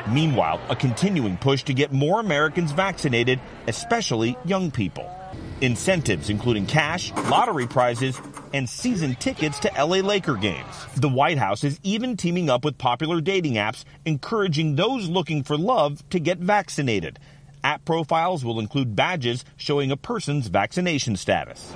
Meanwhile, 0.10 0.62
a 0.70 0.75
continuing 0.75 1.38
push 1.38 1.63
to 1.63 1.74
get 1.74 1.91
more 1.91 2.20
Americans 2.20 2.72
vaccinated, 2.72 3.39
especially 3.67 4.38
young 4.46 4.72
people. 4.72 5.10
Incentives 5.62 6.29
including 6.29 6.65
cash, 6.65 7.12
lottery 7.29 7.67
prizes, 7.67 8.20
and 8.53 8.70
season 8.70 9.15
tickets 9.15 9.60
to 9.60 9.72
LA 9.77 9.98
Laker 9.98 10.36
games. 10.36 10.74
The 10.96 11.10
White 11.10 11.38
House 11.38 11.63
is 11.63 11.79
even 11.84 12.15
teaming 12.15 12.50
up 12.50 12.63
with 12.63 12.77
popular 12.77 13.22
dating 13.22 13.56
apps, 13.56 13.84
encouraging 14.06 14.75
those 14.75 15.10
looking 15.10 15.44
for 15.44 15.58
love 15.58 16.08
to 16.12 16.20
get 16.20 16.38
vaccinated. 16.38 17.20
App 17.63 17.84
profiles 17.86 18.46
will 18.46 18.60
include 18.60 18.96
badges 18.96 19.44
showing 19.58 19.91
a 19.91 19.98
person's 19.98 20.48
vaccination 20.48 21.15
status. 21.15 21.74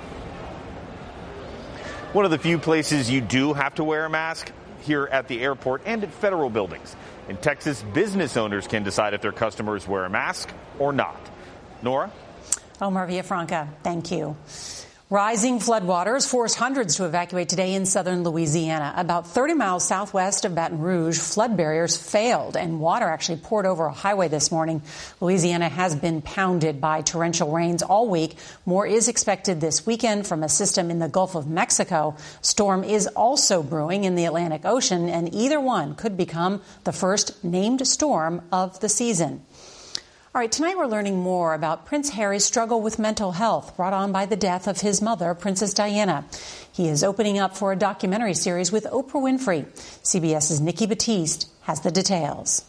One 2.12 2.24
of 2.24 2.30
the 2.30 2.38
few 2.38 2.58
places 2.58 3.10
you 3.10 3.20
do 3.20 3.52
have 3.52 3.74
to 3.76 3.84
wear 3.84 4.04
a 4.04 4.10
mask 4.10 4.52
here 4.82 5.08
at 5.10 5.28
the 5.28 5.40
airport 5.40 5.82
and 5.86 6.02
at 6.04 6.12
federal 6.12 6.50
buildings. 6.50 6.94
In 7.28 7.36
Texas, 7.36 7.82
business 7.94 8.36
owners 8.36 8.66
can 8.66 8.82
decide 8.82 9.14
if 9.14 9.22
their 9.22 9.32
customers 9.32 9.86
wear 9.88 10.04
a 10.04 10.10
mask 10.10 10.50
or 10.78 10.92
not. 10.92 11.20
Norah? 11.82 12.10
Omar 12.80 13.06
Villafranca, 13.06 13.68
thank 13.82 14.10
you. 14.10 14.36
Rising 15.12 15.58
floodwaters 15.58 16.26
forced 16.26 16.56
hundreds 16.56 16.96
to 16.96 17.04
evacuate 17.04 17.50
today 17.50 17.74
in 17.74 17.84
southern 17.84 18.24
Louisiana. 18.24 18.94
About 18.96 19.26
30 19.26 19.52
miles 19.52 19.86
southwest 19.86 20.46
of 20.46 20.54
Baton 20.54 20.78
Rouge, 20.78 21.18
flood 21.18 21.54
barriers 21.54 21.98
failed 21.98 22.56
and 22.56 22.80
water 22.80 23.04
actually 23.04 23.36
poured 23.36 23.66
over 23.66 23.84
a 23.84 23.92
highway 23.92 24.28
this 24.28 24.50
morning. 24.50 24.80
Louisiana 25.20 25.68
has 25.68 25.94
been 25.94 26.22
pounded 26.22 26.80
by 26.80 27.02
torrential 27.02 27.52
rains 27.52 27.82
all 27.82 28.08
week. 28.08 28.36
More 28.64 28.86
is 28.86 29.08
expected 29.08 29.60
this 29.60 29.84
weekend 29.84 30.26
from 30.26 30.42
a 30.42 30.48
system 30.48 30.90
in 30.90 30.98
the 30.98 31.08
Gulf 31.08 31.34
of 31.34 31.46
Mexico. 31.46 32.16
Storm 32.40 32.82
is 32.82 33.06
also 33.08 33.62
brewing 33.62 34.04
in 34.04 34.14
the 34.14 34.24
Atlantic 34.24 34.64
Ocean, 34.64 35.10
and 35.10 35.34
either 35.34 35.60
one 35.60 35.94
could 35.94 36.16
become 36.16 36.62
the 36.84 36.92
first 36.92 37.44
named 37.44 37.86
storm 37.86 38.40
of 38.50 38.80
the 38.80 38.88
season. 38.88 39.44
All 40.34 40.40
right, 40.40 40.50
tonight 40.50 40.78
we're 40.78 40.86
learning 40.86 41.18
more 41.18 41.52
about 41.52 41.84
Prince 41.84 42.08
Harry's 42.08 42.46
struggle 42.46 42.80
with 42.80 42.98
mental 42.98 43.32
health 43.32 43.76
brought 43.76 43.92
on 43.92 44.12
by 44.12 44.24
the 44.24 44.34
death 44.34 44.66
of 44.66 44.80
his 44.80 45.02
mother, 45.02 45.34
Princess 45.34 45.74
Diana. 45.74 46.24
He 46.72 46.88
is 46.88 47.04
opening 47.04 47.38
up 47.38 47.54
for 47.54 47.70
a 47.70 47.76
documentary 47.76 48.32
series 48.32 48.72
with 48.72 48.84
Oprah 48.84 49.20
Winfrey. 49.20 49.66
CBS's 50.02 50.58
Nikki 50.58 50.86
Batiste 50.86 51.50
has 51.60 51.80
the 51.82 51.90
details. 51.90 52.64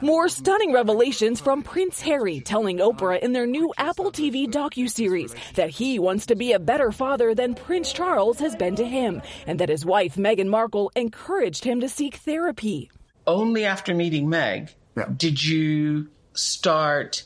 More 0.00 0.28
stunning 0.28 0.72
revelations 0.72 1.40
from 1.40 1.64
Prince 1.64 2.00
Harry 2.02 2.38
telling 2.38 2.78
Oprah 2.78 3.18
in 3.18 3.32
their 3.32 3.48
new 3.48 3.74
Apple 3.76 4.12
TV 4.12 4.46
docu-series 4.46 5.34
that 5.56 5.70
he 5.70 5.98
wants 5.98 6.26
to 6.26 6.36
be 6.36 6.52
a 6.52 6.60
better 6.60 6.92
father 6.92 7.34
than 7.34 7.56
Prince 7.56 7.92
Charles 7.92 8.38
has 8.38 8.54
been 8.54 8.76
to 8.76 8.86
him 8.86 9.22
and 9.48 9.58
that 9.58 9.70
his 9.70 9.84
wife 9.84 10.14
Meghan 10.14 10.46
Markle 10.46 10.92
encouraged 10.94 11.64
him 11.64 11.80
to 11.80 11.88
seek 11.88 12.14
therapy. 12.14 12.92
Only 13.26 13.64
after 13.64 13.92
meeting 13.92 14.28
Meg 14.28 14.70
yeah. 14.96 15.08
did 15.16 15.42
you 15.42 16.06
start 16.36 17.24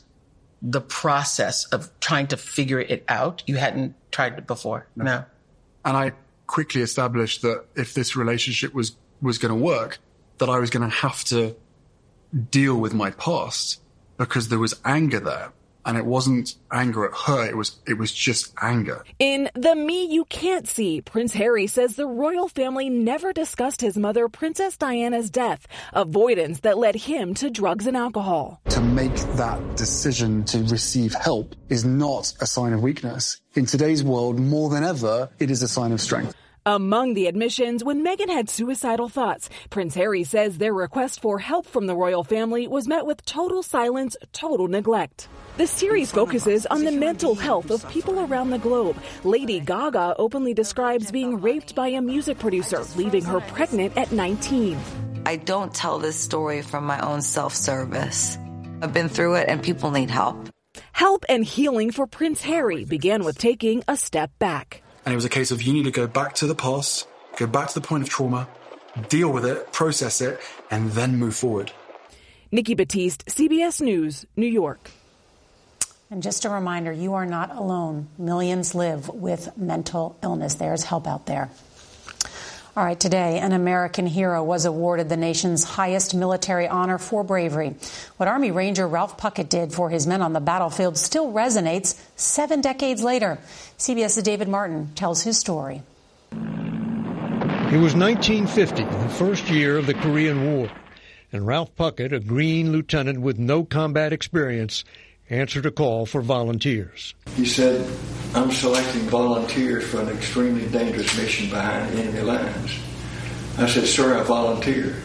the 0.61 0.81
process 0.81 1.65
of 1.65 1.89
trying 1.99 2.27
to 2.27 2.37
figure 2.37 2.79
it 2.79 3.03
out? 3.07 3.43
You 3.47 3.57
hadn't 3.57 3.95
tried 4.11 4.37
it 4.37 4.47
before, 4.47 4.87
no. 4.95 5.03
no. 5.03 5.25
And 5.85 5.97
I 5.97 6.13
quickly 6.47 6.81
established 6.81 7.41
that 7.41 7.65
if 7.75 7.93
this 7.93 8.15
relationship 8.15 8.73
was 8.73 8.95
was 9.21 9.37
going 9.37 9.53
to 9.53 9.63
work, 9.63 9.99
that 10.39 10.49
I 10.49 10.59
was 10.59 10.69
going 10.69 10.89
to 10.89 10.95
have 10.95 11.23
to 11.25 11.55
deal 12.49 12.77
with 12.77 12.93
my 12.93 13.11
past 13.11 13.81
because 14.17 14.49
there 14.49 14.59
was 14.59 14.79
anger 14.85 15.19
there 15.19 15.51
and 15.85 15.97
it 15.97 16.05
wasn't 16.05 16.55
anger 16.71 17.05
at 17.05 17.13
her 17.25 17.45
it 17.45 17.57
was 17.57 17.79
it 17.87 17.97
was 17.97 18.11
just 18.11 18.53
anger. 18.61 19.03
In 19.19 19.49
the 19.53 19.75
me 19.75 20.05
you 20.05 20.25
can't 20.25 20.67
see 20.67 21.01
prince 21.01 21.33
harry 21.33 21.67
says 21.67 21.95
the 21.95 22.07
royal 22.07 22.47
family 22.47 22.89
never 22.89 23.33
discussed 23.33 23.81
his 23.81 23.97
mother 23.97 24.27
princess 24.29 24.77
diana's 24.77 25.29
death 25.29 25.67
avoidance 25.93 26.61
that 26.61 26.77
led 26.77 26.95
him 26.95 27.33
to 27.35 27.49
drugs 27.49 27.87
and 27.87 27.97
alcohol. 27.97 28.61
To 28.69 28.81
make 28.81 29.15
that 29.35 29.75
decision 29.75 30.43
to 30.45 30.59
receive 30.65 31.13
help 31.13 31.55
is 31.69 31.85
not 31.85 32.33
a 32.39 32.45
sign 32.45 32.73
of 32.73 32.81
weakness. 32.81 33.41
In 33.55 33.65
today's 33.65 34.03
world 34.03 34.39
more 34.39 34.69
than 34.69 34.83
ever 34.83 35.29
it 35.39 35.51
is 35.51 35.61
a 35.61 35.67
sign 35.67 35.91
of 35.91 36.01
strength 36.01 36.35
among 36.65 37.15
the 37.15 37.27
admissions, 37.27 37.83
when 37.83 38.05
Meghan 38.05 38.29
had 38.29 38.49
suicidal 38.49 39.09
thoughts, 39.09 39.49
Prince 39.69 39.95
Harry 39.95 40.23
says 40.23 40.57
their 40.57 40.73
request 40.73 41.19
for 41.21 41.39
help 41.39 41.65
from 41.65 41.87
the 41.87 41.95
royal 41.95 42.23
family 42.23 42.67
was 42.67 42.87
met 42.87 43.05
with 43.05 43.25
total 43.25 43.63
silence, 43.63 44.15
total 44.31 44.67
neglect. 44.67 45.27
The 45.57 45.67
series 45.67 46.11
focuses 46.11 46.65
on 46.67 46.85
the 46.85 46.91
mental 46.91 47.35
health 47.35 47.71
of 47.71 47.87
people 47.89 48.19
around 48.19 48.51
the 48.51 48.59
globe. 48.59 48.95
Lady 49.23 49.59
Gaga 49.59 50.15
openly 50.17 50.53
describes 50.53 51.11
being 51.11 51.41
raped 51.41 51.75
by 51.75 51.89
a 51.89 52.01
music 52.01 52.39
producer, 52.39 52.83
leaving 52.95 53.23
her 53.23 53.41
pregnant 53.41 53.97
at 53.97 54.11
19. 54.11 54.77
I 55.25 55.35
don't 55.37 55.73
tell 55.73 55.99
this 55.99 56.15
story 56.15 56.61
from 56.61 56.85
my 56.85 56.99
own 56.99 57.21
self 57.21 57.55
service. 57.55 58.37
I've 58.81 58.93
been 58.93 59.09
through 59.09 59.35
it 59.35 59.49
and 59.49 59.61
people 59.61 59.91
need 59.91 60.09
help. 60.09 60.49
Help 60.93 61.25
and 61.27 61.43
healing 61.43 61.91
for 61.91 62.07
Prince 62.07 62.41
Harry 62.41 62.85
began 62.85 63.23
with 63.23 63.37
taking 63.37 63.83
a 63.87 63.97
step 63.97 64.31
back. 64.39 64.83
And 65.05 65.13
it 65.13 65.15
was 65.15 65.25
a 65.25 65.29
case 65.29 65.51
of 65.51 65.61
you 65.61 65.73
need 65.73 65.85
to 65.85 65.91
go 65.91 66.07
back 66.07 66.35
to 66.35 66.47
the 66.47 66.55
past, 66.55 67.07
go 67.37 67.47
back 67.47 67.69
to 67.69 67.73
the 67.73 67.85
point 67.85 68.03
of 68.03 68.09
trauma, 68.09 68.47
deal 69.09 69.31
with 69.31 69.45
it, 69.45 69.71
process 69.71 70.21
it, 70.21 70.39
and 70.69 70.91
then 70.91 71.17
move 71.17 71.35
forward. 71.35 71.71
Nikki 72.51 72.75
Batiste, 72.75 73.25
CBS 73.25 73.81
News, 73.81 74.25
New 74.35 74.47
York. 74.47 74.91
And 76.09 76.21
just 76.21 76.43
a 76.43 76.49
reminder, 76.49 76.91
you 76.91 77.13
are 77.13 77.25
not 77.25 77.55
alone. 77.55 78.09
Millions 78.17 78.75
live 78.75 79.07
with 79.07 79.57
mental 79.57 80.17
illness. 80.21 80.55
There's 80.55 80.83
help 80.83 81.07
out 81.07 81.25
there. 81.25 81.49
All 82.73 82.85
right, 82.85 82.97
today, 82.97 83.37
an 83.39 83.51
American 83.51 84.07
hero 84.07 84.41
was 84.41 84.63
awarded 84.63 85.09
the 85.09 85.17
nation's 85.17 85.65
highest 85.65 86.15
military 86.15 86.69
honor 86.69 86.97
for 86.97 87.21
bravery. 87.21 87.75
What 88.15 88.29
Army 88.29 88.51
Ranger 88.51 88.87
Ralph 88.87 89.17
Puckett 89.17 89.49
did 89.49 89.73
for 89.73 89.89
his 89.89 90.07
men 90.07 90.21
on 90.21 90.31
the 90.31 90.39
battlefield 90.39 90.97
still 90.97 91.33
resonates 91.33 91.99
seven 92.15 92.61
decades 92.61 93.03
later. 93.03 93.39
CBS's 93.77 94.23
David 94.23 94.47
Martin 94.47 94.93
tells 94.95 95.21
his 95.21 95.37
story. 95.37 95.81
It 96.31 97.77
was 97.77 97.93
1950, 97.93 98.85
the 98.85 99.09
first 99.09 99.49
year 99.49 99.77
of 99.77 99.85
the 99.85 99.93
Korean 99.93 100.53
War, 100.53 100.71
and 101.33 101.45
Ralph 101.45 101.75
Puckett, 101.75 102.13
a 102.13 102.21
green 102.21 102.71
lieutenant 102.71 103.19
with 103.19 103.37
no 103.37 103.65
combat 103.65 104.13
experience, 104.13 104.85
answered 105.31 105.65
a 105.65 105.71
call 105.71 106.05
for 106.05 106.21
volunteers. 106.21 107.15
He 107.35 107.45
said, 107.45 107.89
I'm 108.35 108.51
selecting 108.51 109.01
volunteers 109.03 109.85
for 109.85 110.01
an 110.01 110.09
extremely 110.09 110.67
dangerous 110.67 111.17
mission 111.17 111.49
behind 111.49 111.97
enemy 111.97 112.21
lines. 112.21 112.77
I 113.57 113.67
said, 113.67 113.85
Sir, 113.85 114.19
I 114.19 114.23
volunteer. 114.23 114.95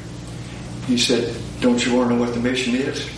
He 0.86 0.98
said, 0.98 1.34
Don't 1.60 1.84
you 1.84 1.94
want 1.94 2.10
to 2.10 2.16
know 2.16 2.20
what 2.20 2.34
the 2.34 2.40
mission 2.40 2.74
is? 2.74 3.08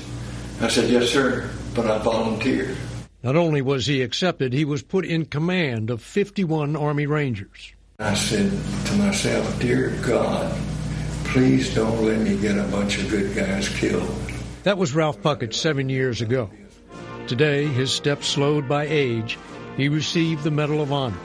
I 0.60 0.68
said, 0.68 0.90
Yes, 0.90 1.10
sir, 1.10 1.50
but 1.74 1.90
I 1.90 1.98
volunteer. 1.98 2.76
Not 3.22 3.36
only 3.36 3.62
was 3.62 3.86
he 3.86 4.02
accepted, 4.02 4.52
he 4.52 4.64
was 4.64 4.82
put 4.82 5.04
in 5.04 5.24
command 5.24 5.90
of 5.90 6.02
51 6.02 6.76
Army 6.76 7.06
Rangers. 7.06 7.72
I 7.98 8.14
said 8.14 8.50
to 8.86 8.94
myself, 8.94 9.58
Dear 9.60 9.90
God, 10.02 10.56
please 11.24 11.74
don't 11.74 12.04
let 12.04 12.20
me 12.20 12.36
get 12.36 12.56
a 12.56 12.64
bunch 12.64 12.98
of 12.98 13.10
good 13.10 13.34
guys 13.34 13.68
killed. 13.68 14.08
That 14.62 14.78
was 14.78 14.94
Ralph 14.94 15.20
Puckett 15.22 15.54
seven 15.54 15.88
years 15.88 16.20
ago. 16.20 16.50
Today, 17.28 17.66
his 17.66 17.92
steps 17.92 18.26
slowed 18.26 18.66
by 18.66 18.86
age, 18.86 19.38
he 19.76 19.90
received 19.90 20.44
the 20.44 20.50
Medal 20.50 20.80
of 20.80 20.90
Honor, 20.90 21.18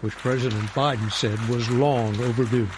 which 0.00 0.14
President 0.14 0.62
Biden 0.70 1.10
said 1.10 1.36
was 1.48 1.68
long 1.70 2.18
overdue. 2.20 2.68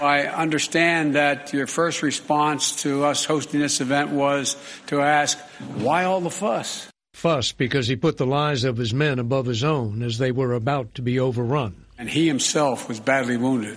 I 0.00 0.28
understand 0.28 1.16
that 1.16 1.52
your 1.52 1.66
first 1.66 2.04
response 2.04 2.82
to 2.82 3.04
us 3.04 3.24
hosting 3.24 3.58
this 3.58 3.80
event 3.80 4.10
was 4.10 4.56
to 4.86 5.00
ask, 5.00 5.36
why 5.78 6.04
all 6.04 6.20
the 6.20 6.30
fuss? 6.30 6.88
Fuss 7.14 7.50
because 7.50 7.88
he 7.88 7.96
put 7.96 8.16
the 8.16 8.26
lives 8.26 8.62
of 8.62 8.76
his 8.76 8.94
men 8.94 9.18
above 9.18 9.46
his 9.46 9.64
own 9.64 10.00
as 10.00 10.18
they 10.18 10.30
were 10.30 10.52
about 10.52 10.94
to 10.94 11.02
be 11.02 11.18
overrun. 11.18 11.84
And 11.98 12.08
he 12.08 12.28
himself 12.28 12.88
was 12.88 13.00
badly 13.00 13.36
wounded. 13.36 13.76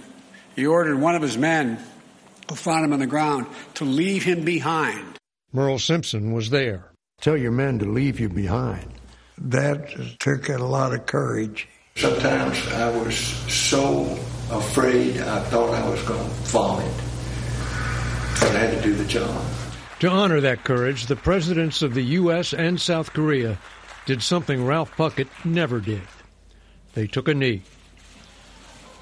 He 0.55 0.67
ordered 0.67 0.99
one 0.99 1.15
of 1.15 1.23
his 1.23 1.39
men 1.39 1.79
who 2.47 2.55
found 2.55 2.85
him 2.85 2.93
on 2.93 2.99
the 2.99 3.07
ground 3.07 3.47
to 3.75 3.85
leave 3.85 4.23
him 4.23 4.45
behind. 4.45 5.17
Merle 5.51 5.79
Simpson 5.79 6.33
was 6.33 6.51
there. 6.51 6.91
Tell 7.19 7.35
your 7.35 7.51
men 7.51 7.79
to 7.79 7.85
leave 7.85 8.19
you 8.19 8.29
behind. 8.29 8.85
That 9.39 10.19
took 10.19 10.49
a 10.49 10.59
lot 10.59 10.93
of 10.93 11.07
courage. 11.07 11.67
Sometimes 11.95 12.65
I 12.67 12.95
was 12.95 13.17
so 13.17 14.03
afraid 14.51 15.17
I 15.17 15.39
thought 15.45 15.73
I 15.73 15.89
was 15.89 16.01
going 16.03 16.23
to 16.23 16.35
vomit. 16.45 16.93
But 18.39 18.55
I 18.55 18.59
had 18.59 18.77
to 18.77 18.81
do 18.83 18.93
the 18.93 19.05
job. 19.05 19.43
To 20.01 20.09
honor 20.09 20.41
that 20.41 20.63
courage, 20.63 21.07
the 21.07 21.15
presidents 21.15 21.81
of 21.81 21.95
the 21.95 22.03
U.S. 22.03 22.53
and 22.53 22.79
South 22.79 23.11
Korea 23.13 23.57
did 24.05 24.21
something 24.21 24.63
Ralph 24.63 24.95
Puckett 24.95 25.27
never 25.43 25.79
did. 25.79 26.03
They 26.93 27.07
took 27.07 27.27
a 27.27 27.33
knee. 27.33 27.63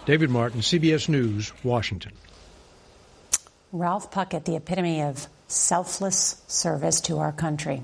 David 0.06 0.30
Martin, 0.30 0.62
CBS 0.62 1.10
News, 1.10 1.52
Washington. 1.66 2.14
Ralph 3.74 4.10
Puckett, 4.10 4.46
the 4.46 4.56
epitome 4.56 5.02
of 5.02 5.28
selfless 5.48 6.42
service 6.48 7.02
to 7.02 7.20
our 7.20 7.34
country. 7.34 7.84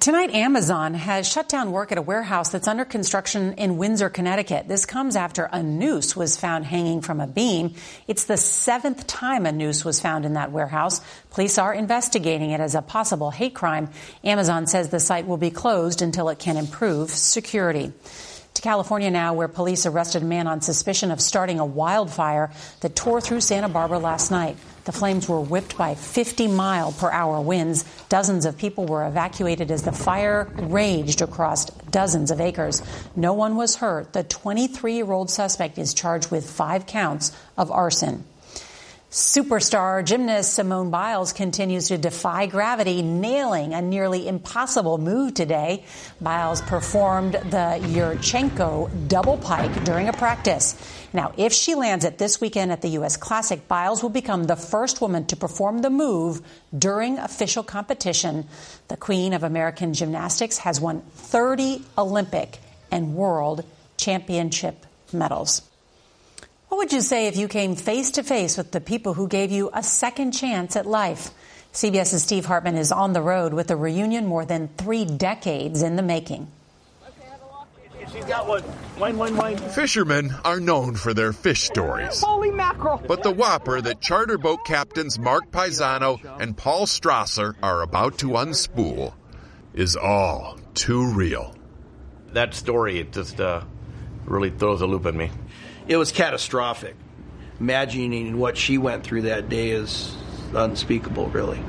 Tonight, 0.00 0.34
Amazon 0.34 0.94
has 0.94 1.26
shut 1.26 1.48
down 1.48 1.70
work 1.70 1.92
at 1.92 1.98
a 1.98 2.02
warehouse 2.02 2.50
that's 2.50 2.66
under 2.66 2.84
construction 2.84 3.54
in 3.54 3.78
Windsor, 3.78 4.10
Connecticut. 4.10 4.66
This 4.66 4.86
comes 4.86 5.14
after 5.14 5.44
a 5.44 5.62
noose 5.62 6.16
was 6.16 6.36
found 6.36 6.64
hanging 6.64 7.00
from 7.00 7.20
a 7.20 7.28
beam. 7.28 7.74
It's 8.08 8.24
the 8.24 8.36
seventh 8.36 9.06
time 9.06 9.46
a 9.46 9.52
noose 9.52 9.84
was 9.84 10.00
found 10.00 10.26
in 10.26 10.34
that 10.34 10.50
warehouse. 10.50 11.00
Police 11.30 11.58
are 11.58 11.72
investigating 11.72 12.50
it 12.50 12.60
as 12.60 12.74
a 12.74 12.82
possible 12.82 13.30
hate 13.30 13.54
crime. 13.54 13.88
Amazon 14.24 14.66
says 14.66 14.88
the 14.88 14.98
site 14.98 15.28
will 15.28 15.36
be 15.36 15.50
closed 15.50 16.02
until 16.02 16.28
it 16.28 16.40
can 16.40 16.56
improve 16.56 17.10
security. 17.10 17.92
To 18.54 18.62
California 18.62 19.10
now, 19.10 19.34
where 19.34 19.48
police 19.48 19.84
arrested 19.84 20.22
a 20.22 20.26
man 20.26 20.46
on 20.46 20.60
suspicion 20.60 21.10
of 21.10 21.20
starting 21.20 21.58
a 21.58 21.66
wildfire 21.66 22.52
that 22.80 22.94
tore 22.94 23.20
through 23.20 23.40
Santa 23.40 23.68
Barbara 23.68 23.98
last 23.98 24.30
night. 24.30 24.56
The 24.84 24.92
flames 24.92 25.28
were 25.28 25.40
whipped 25.40 25.76
by 25.76 25.94
50 25.94 26.48
mile 26.48 26.92
per 26.92 27.10
hour 27.10 27.40
winds. 27.40 27.84
Dozens 28.08 28.44
of 28.44 28.56
people 28.56 28.86
were 28.86 29.06
evacuated 29.06 29.70
as 29.70 29.82
the 29.82 29.92
fire 29.92 30.52
raged 30.54 31.20
across 31.20 31.64
dozens 31.64 32.30
of 32.30 32.40
acres. 32.40 32.82
No 33.16 33.32
one 33.32 33.56
was 33.56 33.76
hurt. 33.76 34.12
The 34.12 34.22
23 34.22 34.94
year 34.94 35.10
old 35.10 35.30
suspect 35.30 35.78
is 35.78 35.92
charged 35.92 36.30
with 36.30 36.48
five 36.48 36.86
counts 36.86 37.32
of 37.56 37.70
arson. 37.70 38.24
Superstar 39.14 40.04
gymnast 40.04 40.54
Simone 40.54 40.90
Biles 40.90 41.32
continues 41.32 41.86
to 41.86 41.98
defy 41.98 42.46
gravity, 42.46 43.00
nailing 43.00 43.72
a 43.72 43.80
nearly 43.80 44.26
impossible 44.26 44.98
move 44.98 45.34
today. 45.34 45.84
Biles 46.20 46.60
performed 46.62 47.34
the 47.34 47.78
Yurchenko 47.80 49.06
double 49.06 49.38
pike 49.38 49.84
during 49.84 50.08
a 50.08 50.12
practice. 50.12 50.74
Now, 51.12 51.32
if 51.36 51.52
she 51.52 51.76
lands 51.76 52.04
it 52.04 52.18
this 52.18 52.40
weekend 52.40 52.72
at 52.72 52.82
the 52.82 52.88
U.S. 52.88 53.16
Classic, 53.16 53.68
Biles 53.68 54.02
will 54.02 54.10
become 54.10 54.42
the 54.48 54.56
first 54.56 55.00
woman 55.00 55.26
to 55.26 55.36
perform 55.36 55.82
the 55.82 55.90
move 55.90 56.42
during 56.76 57.16
official 57.18 57.62
competition. 57.62 58.48
The 58.88 58.96
Queen 58.96 59.32
of 59.32 59.44
American 59.44 59.94
Gymnastics 59.94 60.58
has 60.58 60.80
won 60.80 61.02
30 61.02 61.84
Olympic 61.96 62.58
and 62.90 63.14
World 63.14 63.64
Championship 63.96 64.84
medals. 65.12 65.62
What 66.74 66.90
would 66.90 66.92
you 66.92 67.02
say 67.02 67.28
if 67.28 67.36
you 67.36 67.46
came 67.46 67.76
face 67.76 68.10
to 68.10 68.24
face 68.24 68.58
with 68.58 68.72
the 68.72 68.80
people 68.80 69.14
who 69.14 69.28
gave 69.28 69.52
you 69.52 69.70
a 69.72 69.80
second 69.80 70.32
chance 70.32 70.74
at 70.74 70.86
life? 70.86 71.30
CBS's 71.72 72.24
Steve 72.24 72.46
Hartman 72.46 72.76
is 72.76 72.90
on 72.90 73.12
the 73.12 73.22
road 73.22 73.54
with 73.54 73.70
a 73.70 73.76
reunion 73.76 74.26
more 74.26 74.44
than 74.44 74.66
three 74.76 75.04
decades 75.04 75.82
in 75.82 75.94
the 75.94 76.02
making. 76.02 76.48
She's 78.12 78.24
got 78.24 78.48
one. 78.48 78.64
Wine, 78.98 79.16
wine, 79.16 79.36
wine. 79.36 79.56
Fishermen 79.56 80.34
are 80.44 80.58
known 80.58 80.96
for 80.96 81.14
their 81.14 81.32
fish 81.32 81.62
stories. 81.62 82.20
Holy 82.20 82.50
mackerel! 82.50 83.00
But 83.06 83.22
the 83.22 83.30
whopper 83.30 83.80
that 83.80 84.00
charter 84.00 84.36
boat 84.36 84.64
captains 84.66 85.16
Mark 85.16 85.52
Paisano 85.52 86.18
and 86.40 86.56
Paul 86.56 86.86
Strasser 86.86 87.54
are 87.62 87.82
about 87.82 88.18
to 88.18 88.30
unspool 88.30 89.14
is 89.74 89.94
all 89.94 90.58
too 90.74 91.06
real. 91.12 91.54
That 92.32 92.52
story, 92.52 92.98
it 92.98 93.12
just 93.12 93.40
uh, 93.40 93.62
really 94.24 94.50
throws 94.50 94.80
a 94.80 94.86
loop 94.88 95.06
at 95.06 95.14
me 95.14 95.30
it 95.86 95.96
was 95.96 96.12
catastrophic. 96.12 96.96
Imagining 97.60 98.38
what 98.38 98.56
she 98.56 98.78
went 98.78 99.04
through 99.04 99.22
that 99.22 99.48
day 99.48 99.70
is 99.70 100.16
unspeakable, 100.54 101.28
really. 101.28 101.62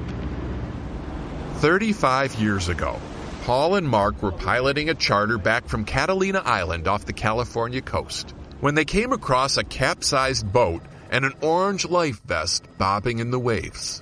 35 1.58 2.36
years 2.36 2.70
ago, 2.70 3.00
Paul 3.44 3.76
and 3.76 3.88
Mark 3.88 4.22
were 4.24 4.32
piloting 4.32 4.90
a 4.90 4.96
charter 4.96 5.38
back 5.38 5.68
from 5.68 5.86
Catalina 5.86 6.42
Island 6.44 6.88
off 6.88 7.06
the 7.06 7.14
California 7.14 7.82
coast 7.82 8.34
when 8.60 8.76
they 8.76 8.86
came 8.86 9.12
across 9.12 9.58
a 9.58 9.64
capsized 9.64 10.52
boat 10.52 10.82
and 11.12 11.26
an 11.26 11.34
orange 11.42 11.86
life 11.86 12.22
vest 12.24 12.66
bobbing 12.78 13.20
in 13.20 13.32
the 13.32 13.40
waves. 13.40 14.02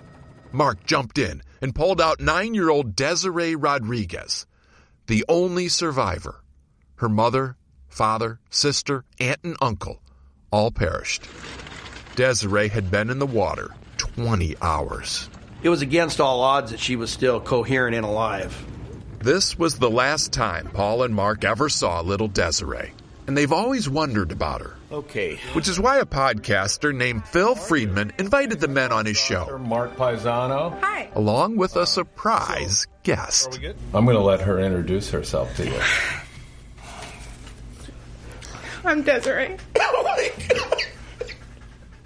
Mark 0.52 0.86
jumped 0.86 1.18
in 1.18 1.42
and 1.62 1.76
pulled 1.76 2.00
out 2.00 2.20
nine 2.20 2.54
year 2.54 2.70
old 2.70 2.96
Desiree 2.96 3.56
Rodriguez, 3.56 4.46
the 5.08 5.26
only 5.28 5.68
survivor. 5.68 6.42
Her 6.96 7.10
mother, 7.10 7.58
father, 7.90 8.40
sister, 8.50 9.04
aunt, 9.20 9.40
and 9.44 9.58
uncle 9.60 10.03
all 10.54 10.70
perished. 10.70 11.28
Desiree 12.16 12.68
had 12.70 12.92
been 12.92 13.10
in 13.10 13.18
the 13.18 13.26
water 13.26 13.74
20 13.98 14.56
hours. 14.62 15.28
It 15.64 15.70
was 15.70 15.82
against 15.82 16.22
all 16.22 16.42
odds 16.42 16.70
that 16.70 16.80
she 16.80 16.96
was 16.96 17.10
still 17.10 17.42
coherent 17.42 17.96
and 17.96 18.06
alive. 18.06 18.56
This 19.20 19.58
was 19.58 19.80
the 19.80 19.90
last 19.90 20.32
time 20.32 20.70
Paul 20.72 21.04
and 21.04 21.16
Mark 21.16 21.44
ever 21.44 21.70
saw 21.70 22.02
little 22.02 22.28
Desiree, 22.28 22.92
and 23.26 23.36
they've 23.36 23.52
always 23.52 23.90
wondered 23.90 24.32
about 24.32 24.62
her. 24.62 24.76
Okay. 24.92 25.38
Which 25.54 25.68
is 25.68 25.80
why 25.80 25.98
a 25.98 26.06
podcaster 26.06 26.94
named 26.94 27.26
Phil 27.26 27.56
Friedman 27.56 28.14
invited 28.20 28.60
the 28.60 28.68
men 28.68 28.92
on 28.92 29.08
his 29.08 29.18
show. 29.18 29.58
Mark 29.58 29.96
Paisano. 29.96 30.80
Hi. 30.82 31.10
Along 31.16 31.56
with 31.56 31.76
a 31.78 31.88
surprise 31.88 32.86
guest. 33.02 33.60
I'm 33.92 34.06
going 34.06 34.18
to 34.18 34.24
let 34.24 34.42
her 34.42 34.60
introduce 34.60 35.10
herself 35.10 35.56
to 35.56 35.66
you. 35.66 35.82
I'm 38.86 39.02
Desiree. 39.02 39.58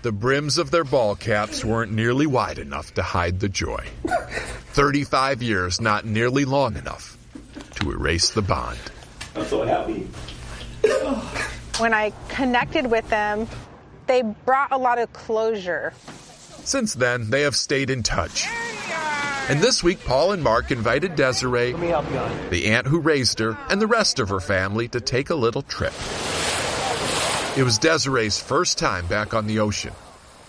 The 0.03 0.11
brims 0.11 0.57
of 0.57 0.71
their 0.71 0.83
ball 0.83 1.15
caps 1.15 1.65
weren't 1.65 1.91
nearly 1.91 2.27
wide 2.27 2.59
enough 2.59 2.93
to 2.93 3.01
hide 3.01 3.39
the 3.39 3.49
joy. 3.49 3.83
35 4.71 5.41
years 5.41 5.81
not 5.81 6.05
nearly 6.05 6.45
long 6.45 6.77
enough 6.77 7.17
to 7.75 7.91
erase 7.91 8.29
the 8.29 8.41
bond. 8.41 8.79
I'm 9.35 9.45
so 9.45 9.65
happy. 9.65 10.07
when 11.79 11.93
I 11.93 12.13
connected 12.29 12.87
with 12.87 13.09
them, 13.09 13.47
they 14.05 14.21
brought 14.21 14.71
a 14.71 14.77
lot 14.77 14.99
of 14.99 15.11
closure. 15.13 15.93
Since 16.63 16.93
then, 16.93 17.29
they 17.29 17.41
have 17.41 17.55
stayed 17.55 17.89
in 17.89 18.03
touch. 18.03 18.47
And 19.49 19.61
this 19.61 19.81
week, 19.83 20.03
Paul 20.05 20.33
and 20.33 20.43
Mark 20.43 20.71
invited 20.71 21.15
Desiree, 21.15 21.71
the 21.71 22.65
aunt 22.67 22.87
who 22.87 22.99
raised 22.99 23.39
her, 23.39 23.57
and 23.69 23.81
the 23.81 23.87
rest 23.87 24.19
of 24.19 24.29
her 24.29 24.39
family 24.39 24.87
to 24.89 24.99
take 24.99 25.29
a 25.29 25.35
little 25.35 25.61
trip. 25.61 25.93
It 27.57 27.63
was 27.63 27.79
Desiree's 27.79 28.39
first 28.39 28.77
time 28.77 29.07
back 29.07 29.33
on 29.33 29.47
the 29.47 29.61
ocean, 29.61 29.93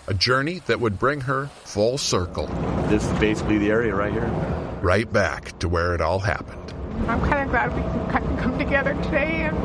a 0.05 0.13
journey 0.13 0.59
that 0.67 0.79
would 0.79 0.99
bring 0.99 1.21
her 1.21 1.47
full 1.63 1.97
circle. 1.97 2.45
This 2.87 3.03
is 3.03 3.19
basically 3.19 3.57
the 3.57 3.71
area 3.71 3.95
right 3.95 4.13
here. 4.13 4.27
Right 4.83 5.11
back 5.11 5.57
to 5.57 5.67
where 5.67 5.95
it 5.95 6.01
all 6.01 6.19
happened. 6.19 6.71
I'm 7.07 7.19
kind 7.21 7.39
of 7.39 7.49
glad 7.49 7.75
we 7.75 7.81
can 7.81 8.11
kind 8.11 8.25
of 8.27 8.39
come 8.39 8.59
together 8.59 8.93
today 9.01 9.41
and 9.41 9.57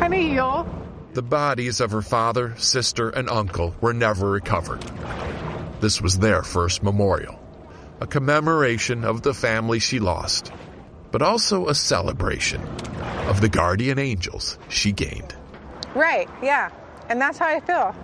kind 0.00 0.12
of 0.12 0.20
heal. 0.20 0.68
The 1.12 1.22
bodies 1.22 1.80
of 1.80 1.92
her 1.92 2.02
father, 2.02 2.56
sister, 2.56 3.10
and 3.10 3.30
uncle 3.30 3.76
were 3.80 3.94
never 3.94 4.28
recovered. 4.28 4.82
This 5.80 6.02
was 6.02 6.18
their 6.18 6.42
first 6.42 6.82
memorial, 6.82 7.38
a 8.00 8.08
commemoration 8.08 9.04
of 9.04 9.22
the 9.22 9.34
family 9.34 9.78
she 9.78 10.00
lost, 10.00 10.50
but 11.12 11.22
also 11.22 11.68
a 11.68 11.76
celebration 11.76 12.60
of 13.28 13.40
the 13.40 13.48
guardian 13.48 14.00
angels 14.00 14.58
she 14.68 14.90
gained. 14.90 15.36
Right, 15.94 16.28
yeah. 16.42 16.70
And 17.08 17.20
that's 17.20 17.38
how 17.38 17.46
I 17.46 17.60
feel. 17.60 17.94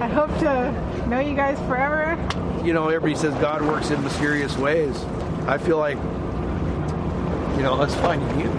I 0.00 0.06
hope 0.06 0.30
to 0.38 1.06
know 1.08 1.20
you 1.20 1.34
guys 1.36 1.58
forever. 1.68 2.16
You 2.64 2.72
know, 2.72 2.88
everybody 2.88 3.14
says 3.14 3.34
God 3.34 3.62
works 3.62 3.90
in 3.90 4.02
mysterious 4.02 4.56
ways. 4.56 5.02
I 5.46 5.58
feel 5.58 5.76
like, 5.76 5.98
you 7.56 7.62
know, 7.62 7.76
let's 7.78 7.94
find 7.96 8.22
you. 8.40 8.50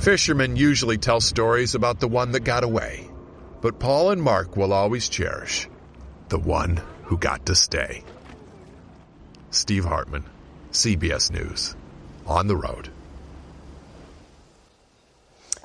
Fishermen 0.00 0.56
usually 0.56 0.98
tell 0.98 1.20
stories 1.20 1.74
about 1.74 2.00
the 2.00 2.08
one 2.08 2.32
that 2.32 2.40
got 2.40 2.64
away, 2.64 3.08
but 3.60 3.78
Paul 3.78 4.10
and 4.10 4.20
Mark 4.20 4.56
will 4.56 4.72
always 4.72 5.08
cherish 5.08 5.68
the 6.28 6.38
one 6.38 6.82
who 7.04 7.16
got 7.16 7.46
to 7.46 7.54
stay. 7.54 8.02
Steve 9.50 9.84
Hartman, 9.84 10.24
CBS 10.72 11.30
News, 11.30 11.76
on 12.26 12.48
the 12.48 12.56
road. 12.56 12.90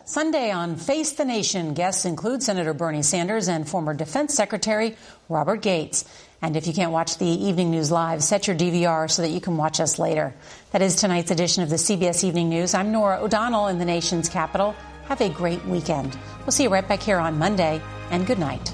Sunday 0.09 0.49
on 0.49 0.75
Face 0.75 1.11
the 1.11 1.23
Nation, 1.23 1.75
guests 1.75 2.03
include 2.03 2.41
Senator 2.41 2.73
Bernie 2.73 3.03
Sanders 3.03 3.47
and 3.47 3.69
former 3.69 3.93
Defense 3.93 4.33
Secretary 4.33 4.97
Robert 5.29 5.61
Gates. 5.61 6.03
And 6.41 6.57
if 6.57 6.65
you 6.65 6.73
can't 6.73 6.91
watch 6.91 7.19
the 7.19 7.27
evening 7.27 7.69
news 7.69 7.91
live, 7.91 8.23
set 8.23 8.47
your 8.47 8.55
DVR 8.55 9.07
so 9.07 9.21
that 9.21 9.29
you 9.29 9.39
can 9.39 9.55
watch 9.55 9.79
us 9.79 9.99
later. 9.99 10.33
That 10.71 10.81
is 10.81 10.95
tonight's 10.95 11.29
edition 11.29 11.61
of 11.61 11.69
the 11.69 11.75
CBS 11.75 12.23
Evening 12.23 12.49
News. 12.49 12.73
I'm 12.73 12.91
Norah 12.91 13.21
O'Donnell 13.21 13.67
in 13.67 13.77
the 13.77 13.85
nation's 13.85 14.29
capital. 14.29 14.73
Have 15.05 15.21
a 15.21 15.29
great 15.29 15.63
weekend. 15.65 16.17
We'll 16.39 16.53
see 16.53 16.63
you 16.63 16.69
right 16.69 16.87
back 16.87 17.03
here 17.03 17.19
on 17.19 17.37
Monday, 17.37 17.79
and 18.09 18.25
good 18.25 18.39
night. 18.39 18.73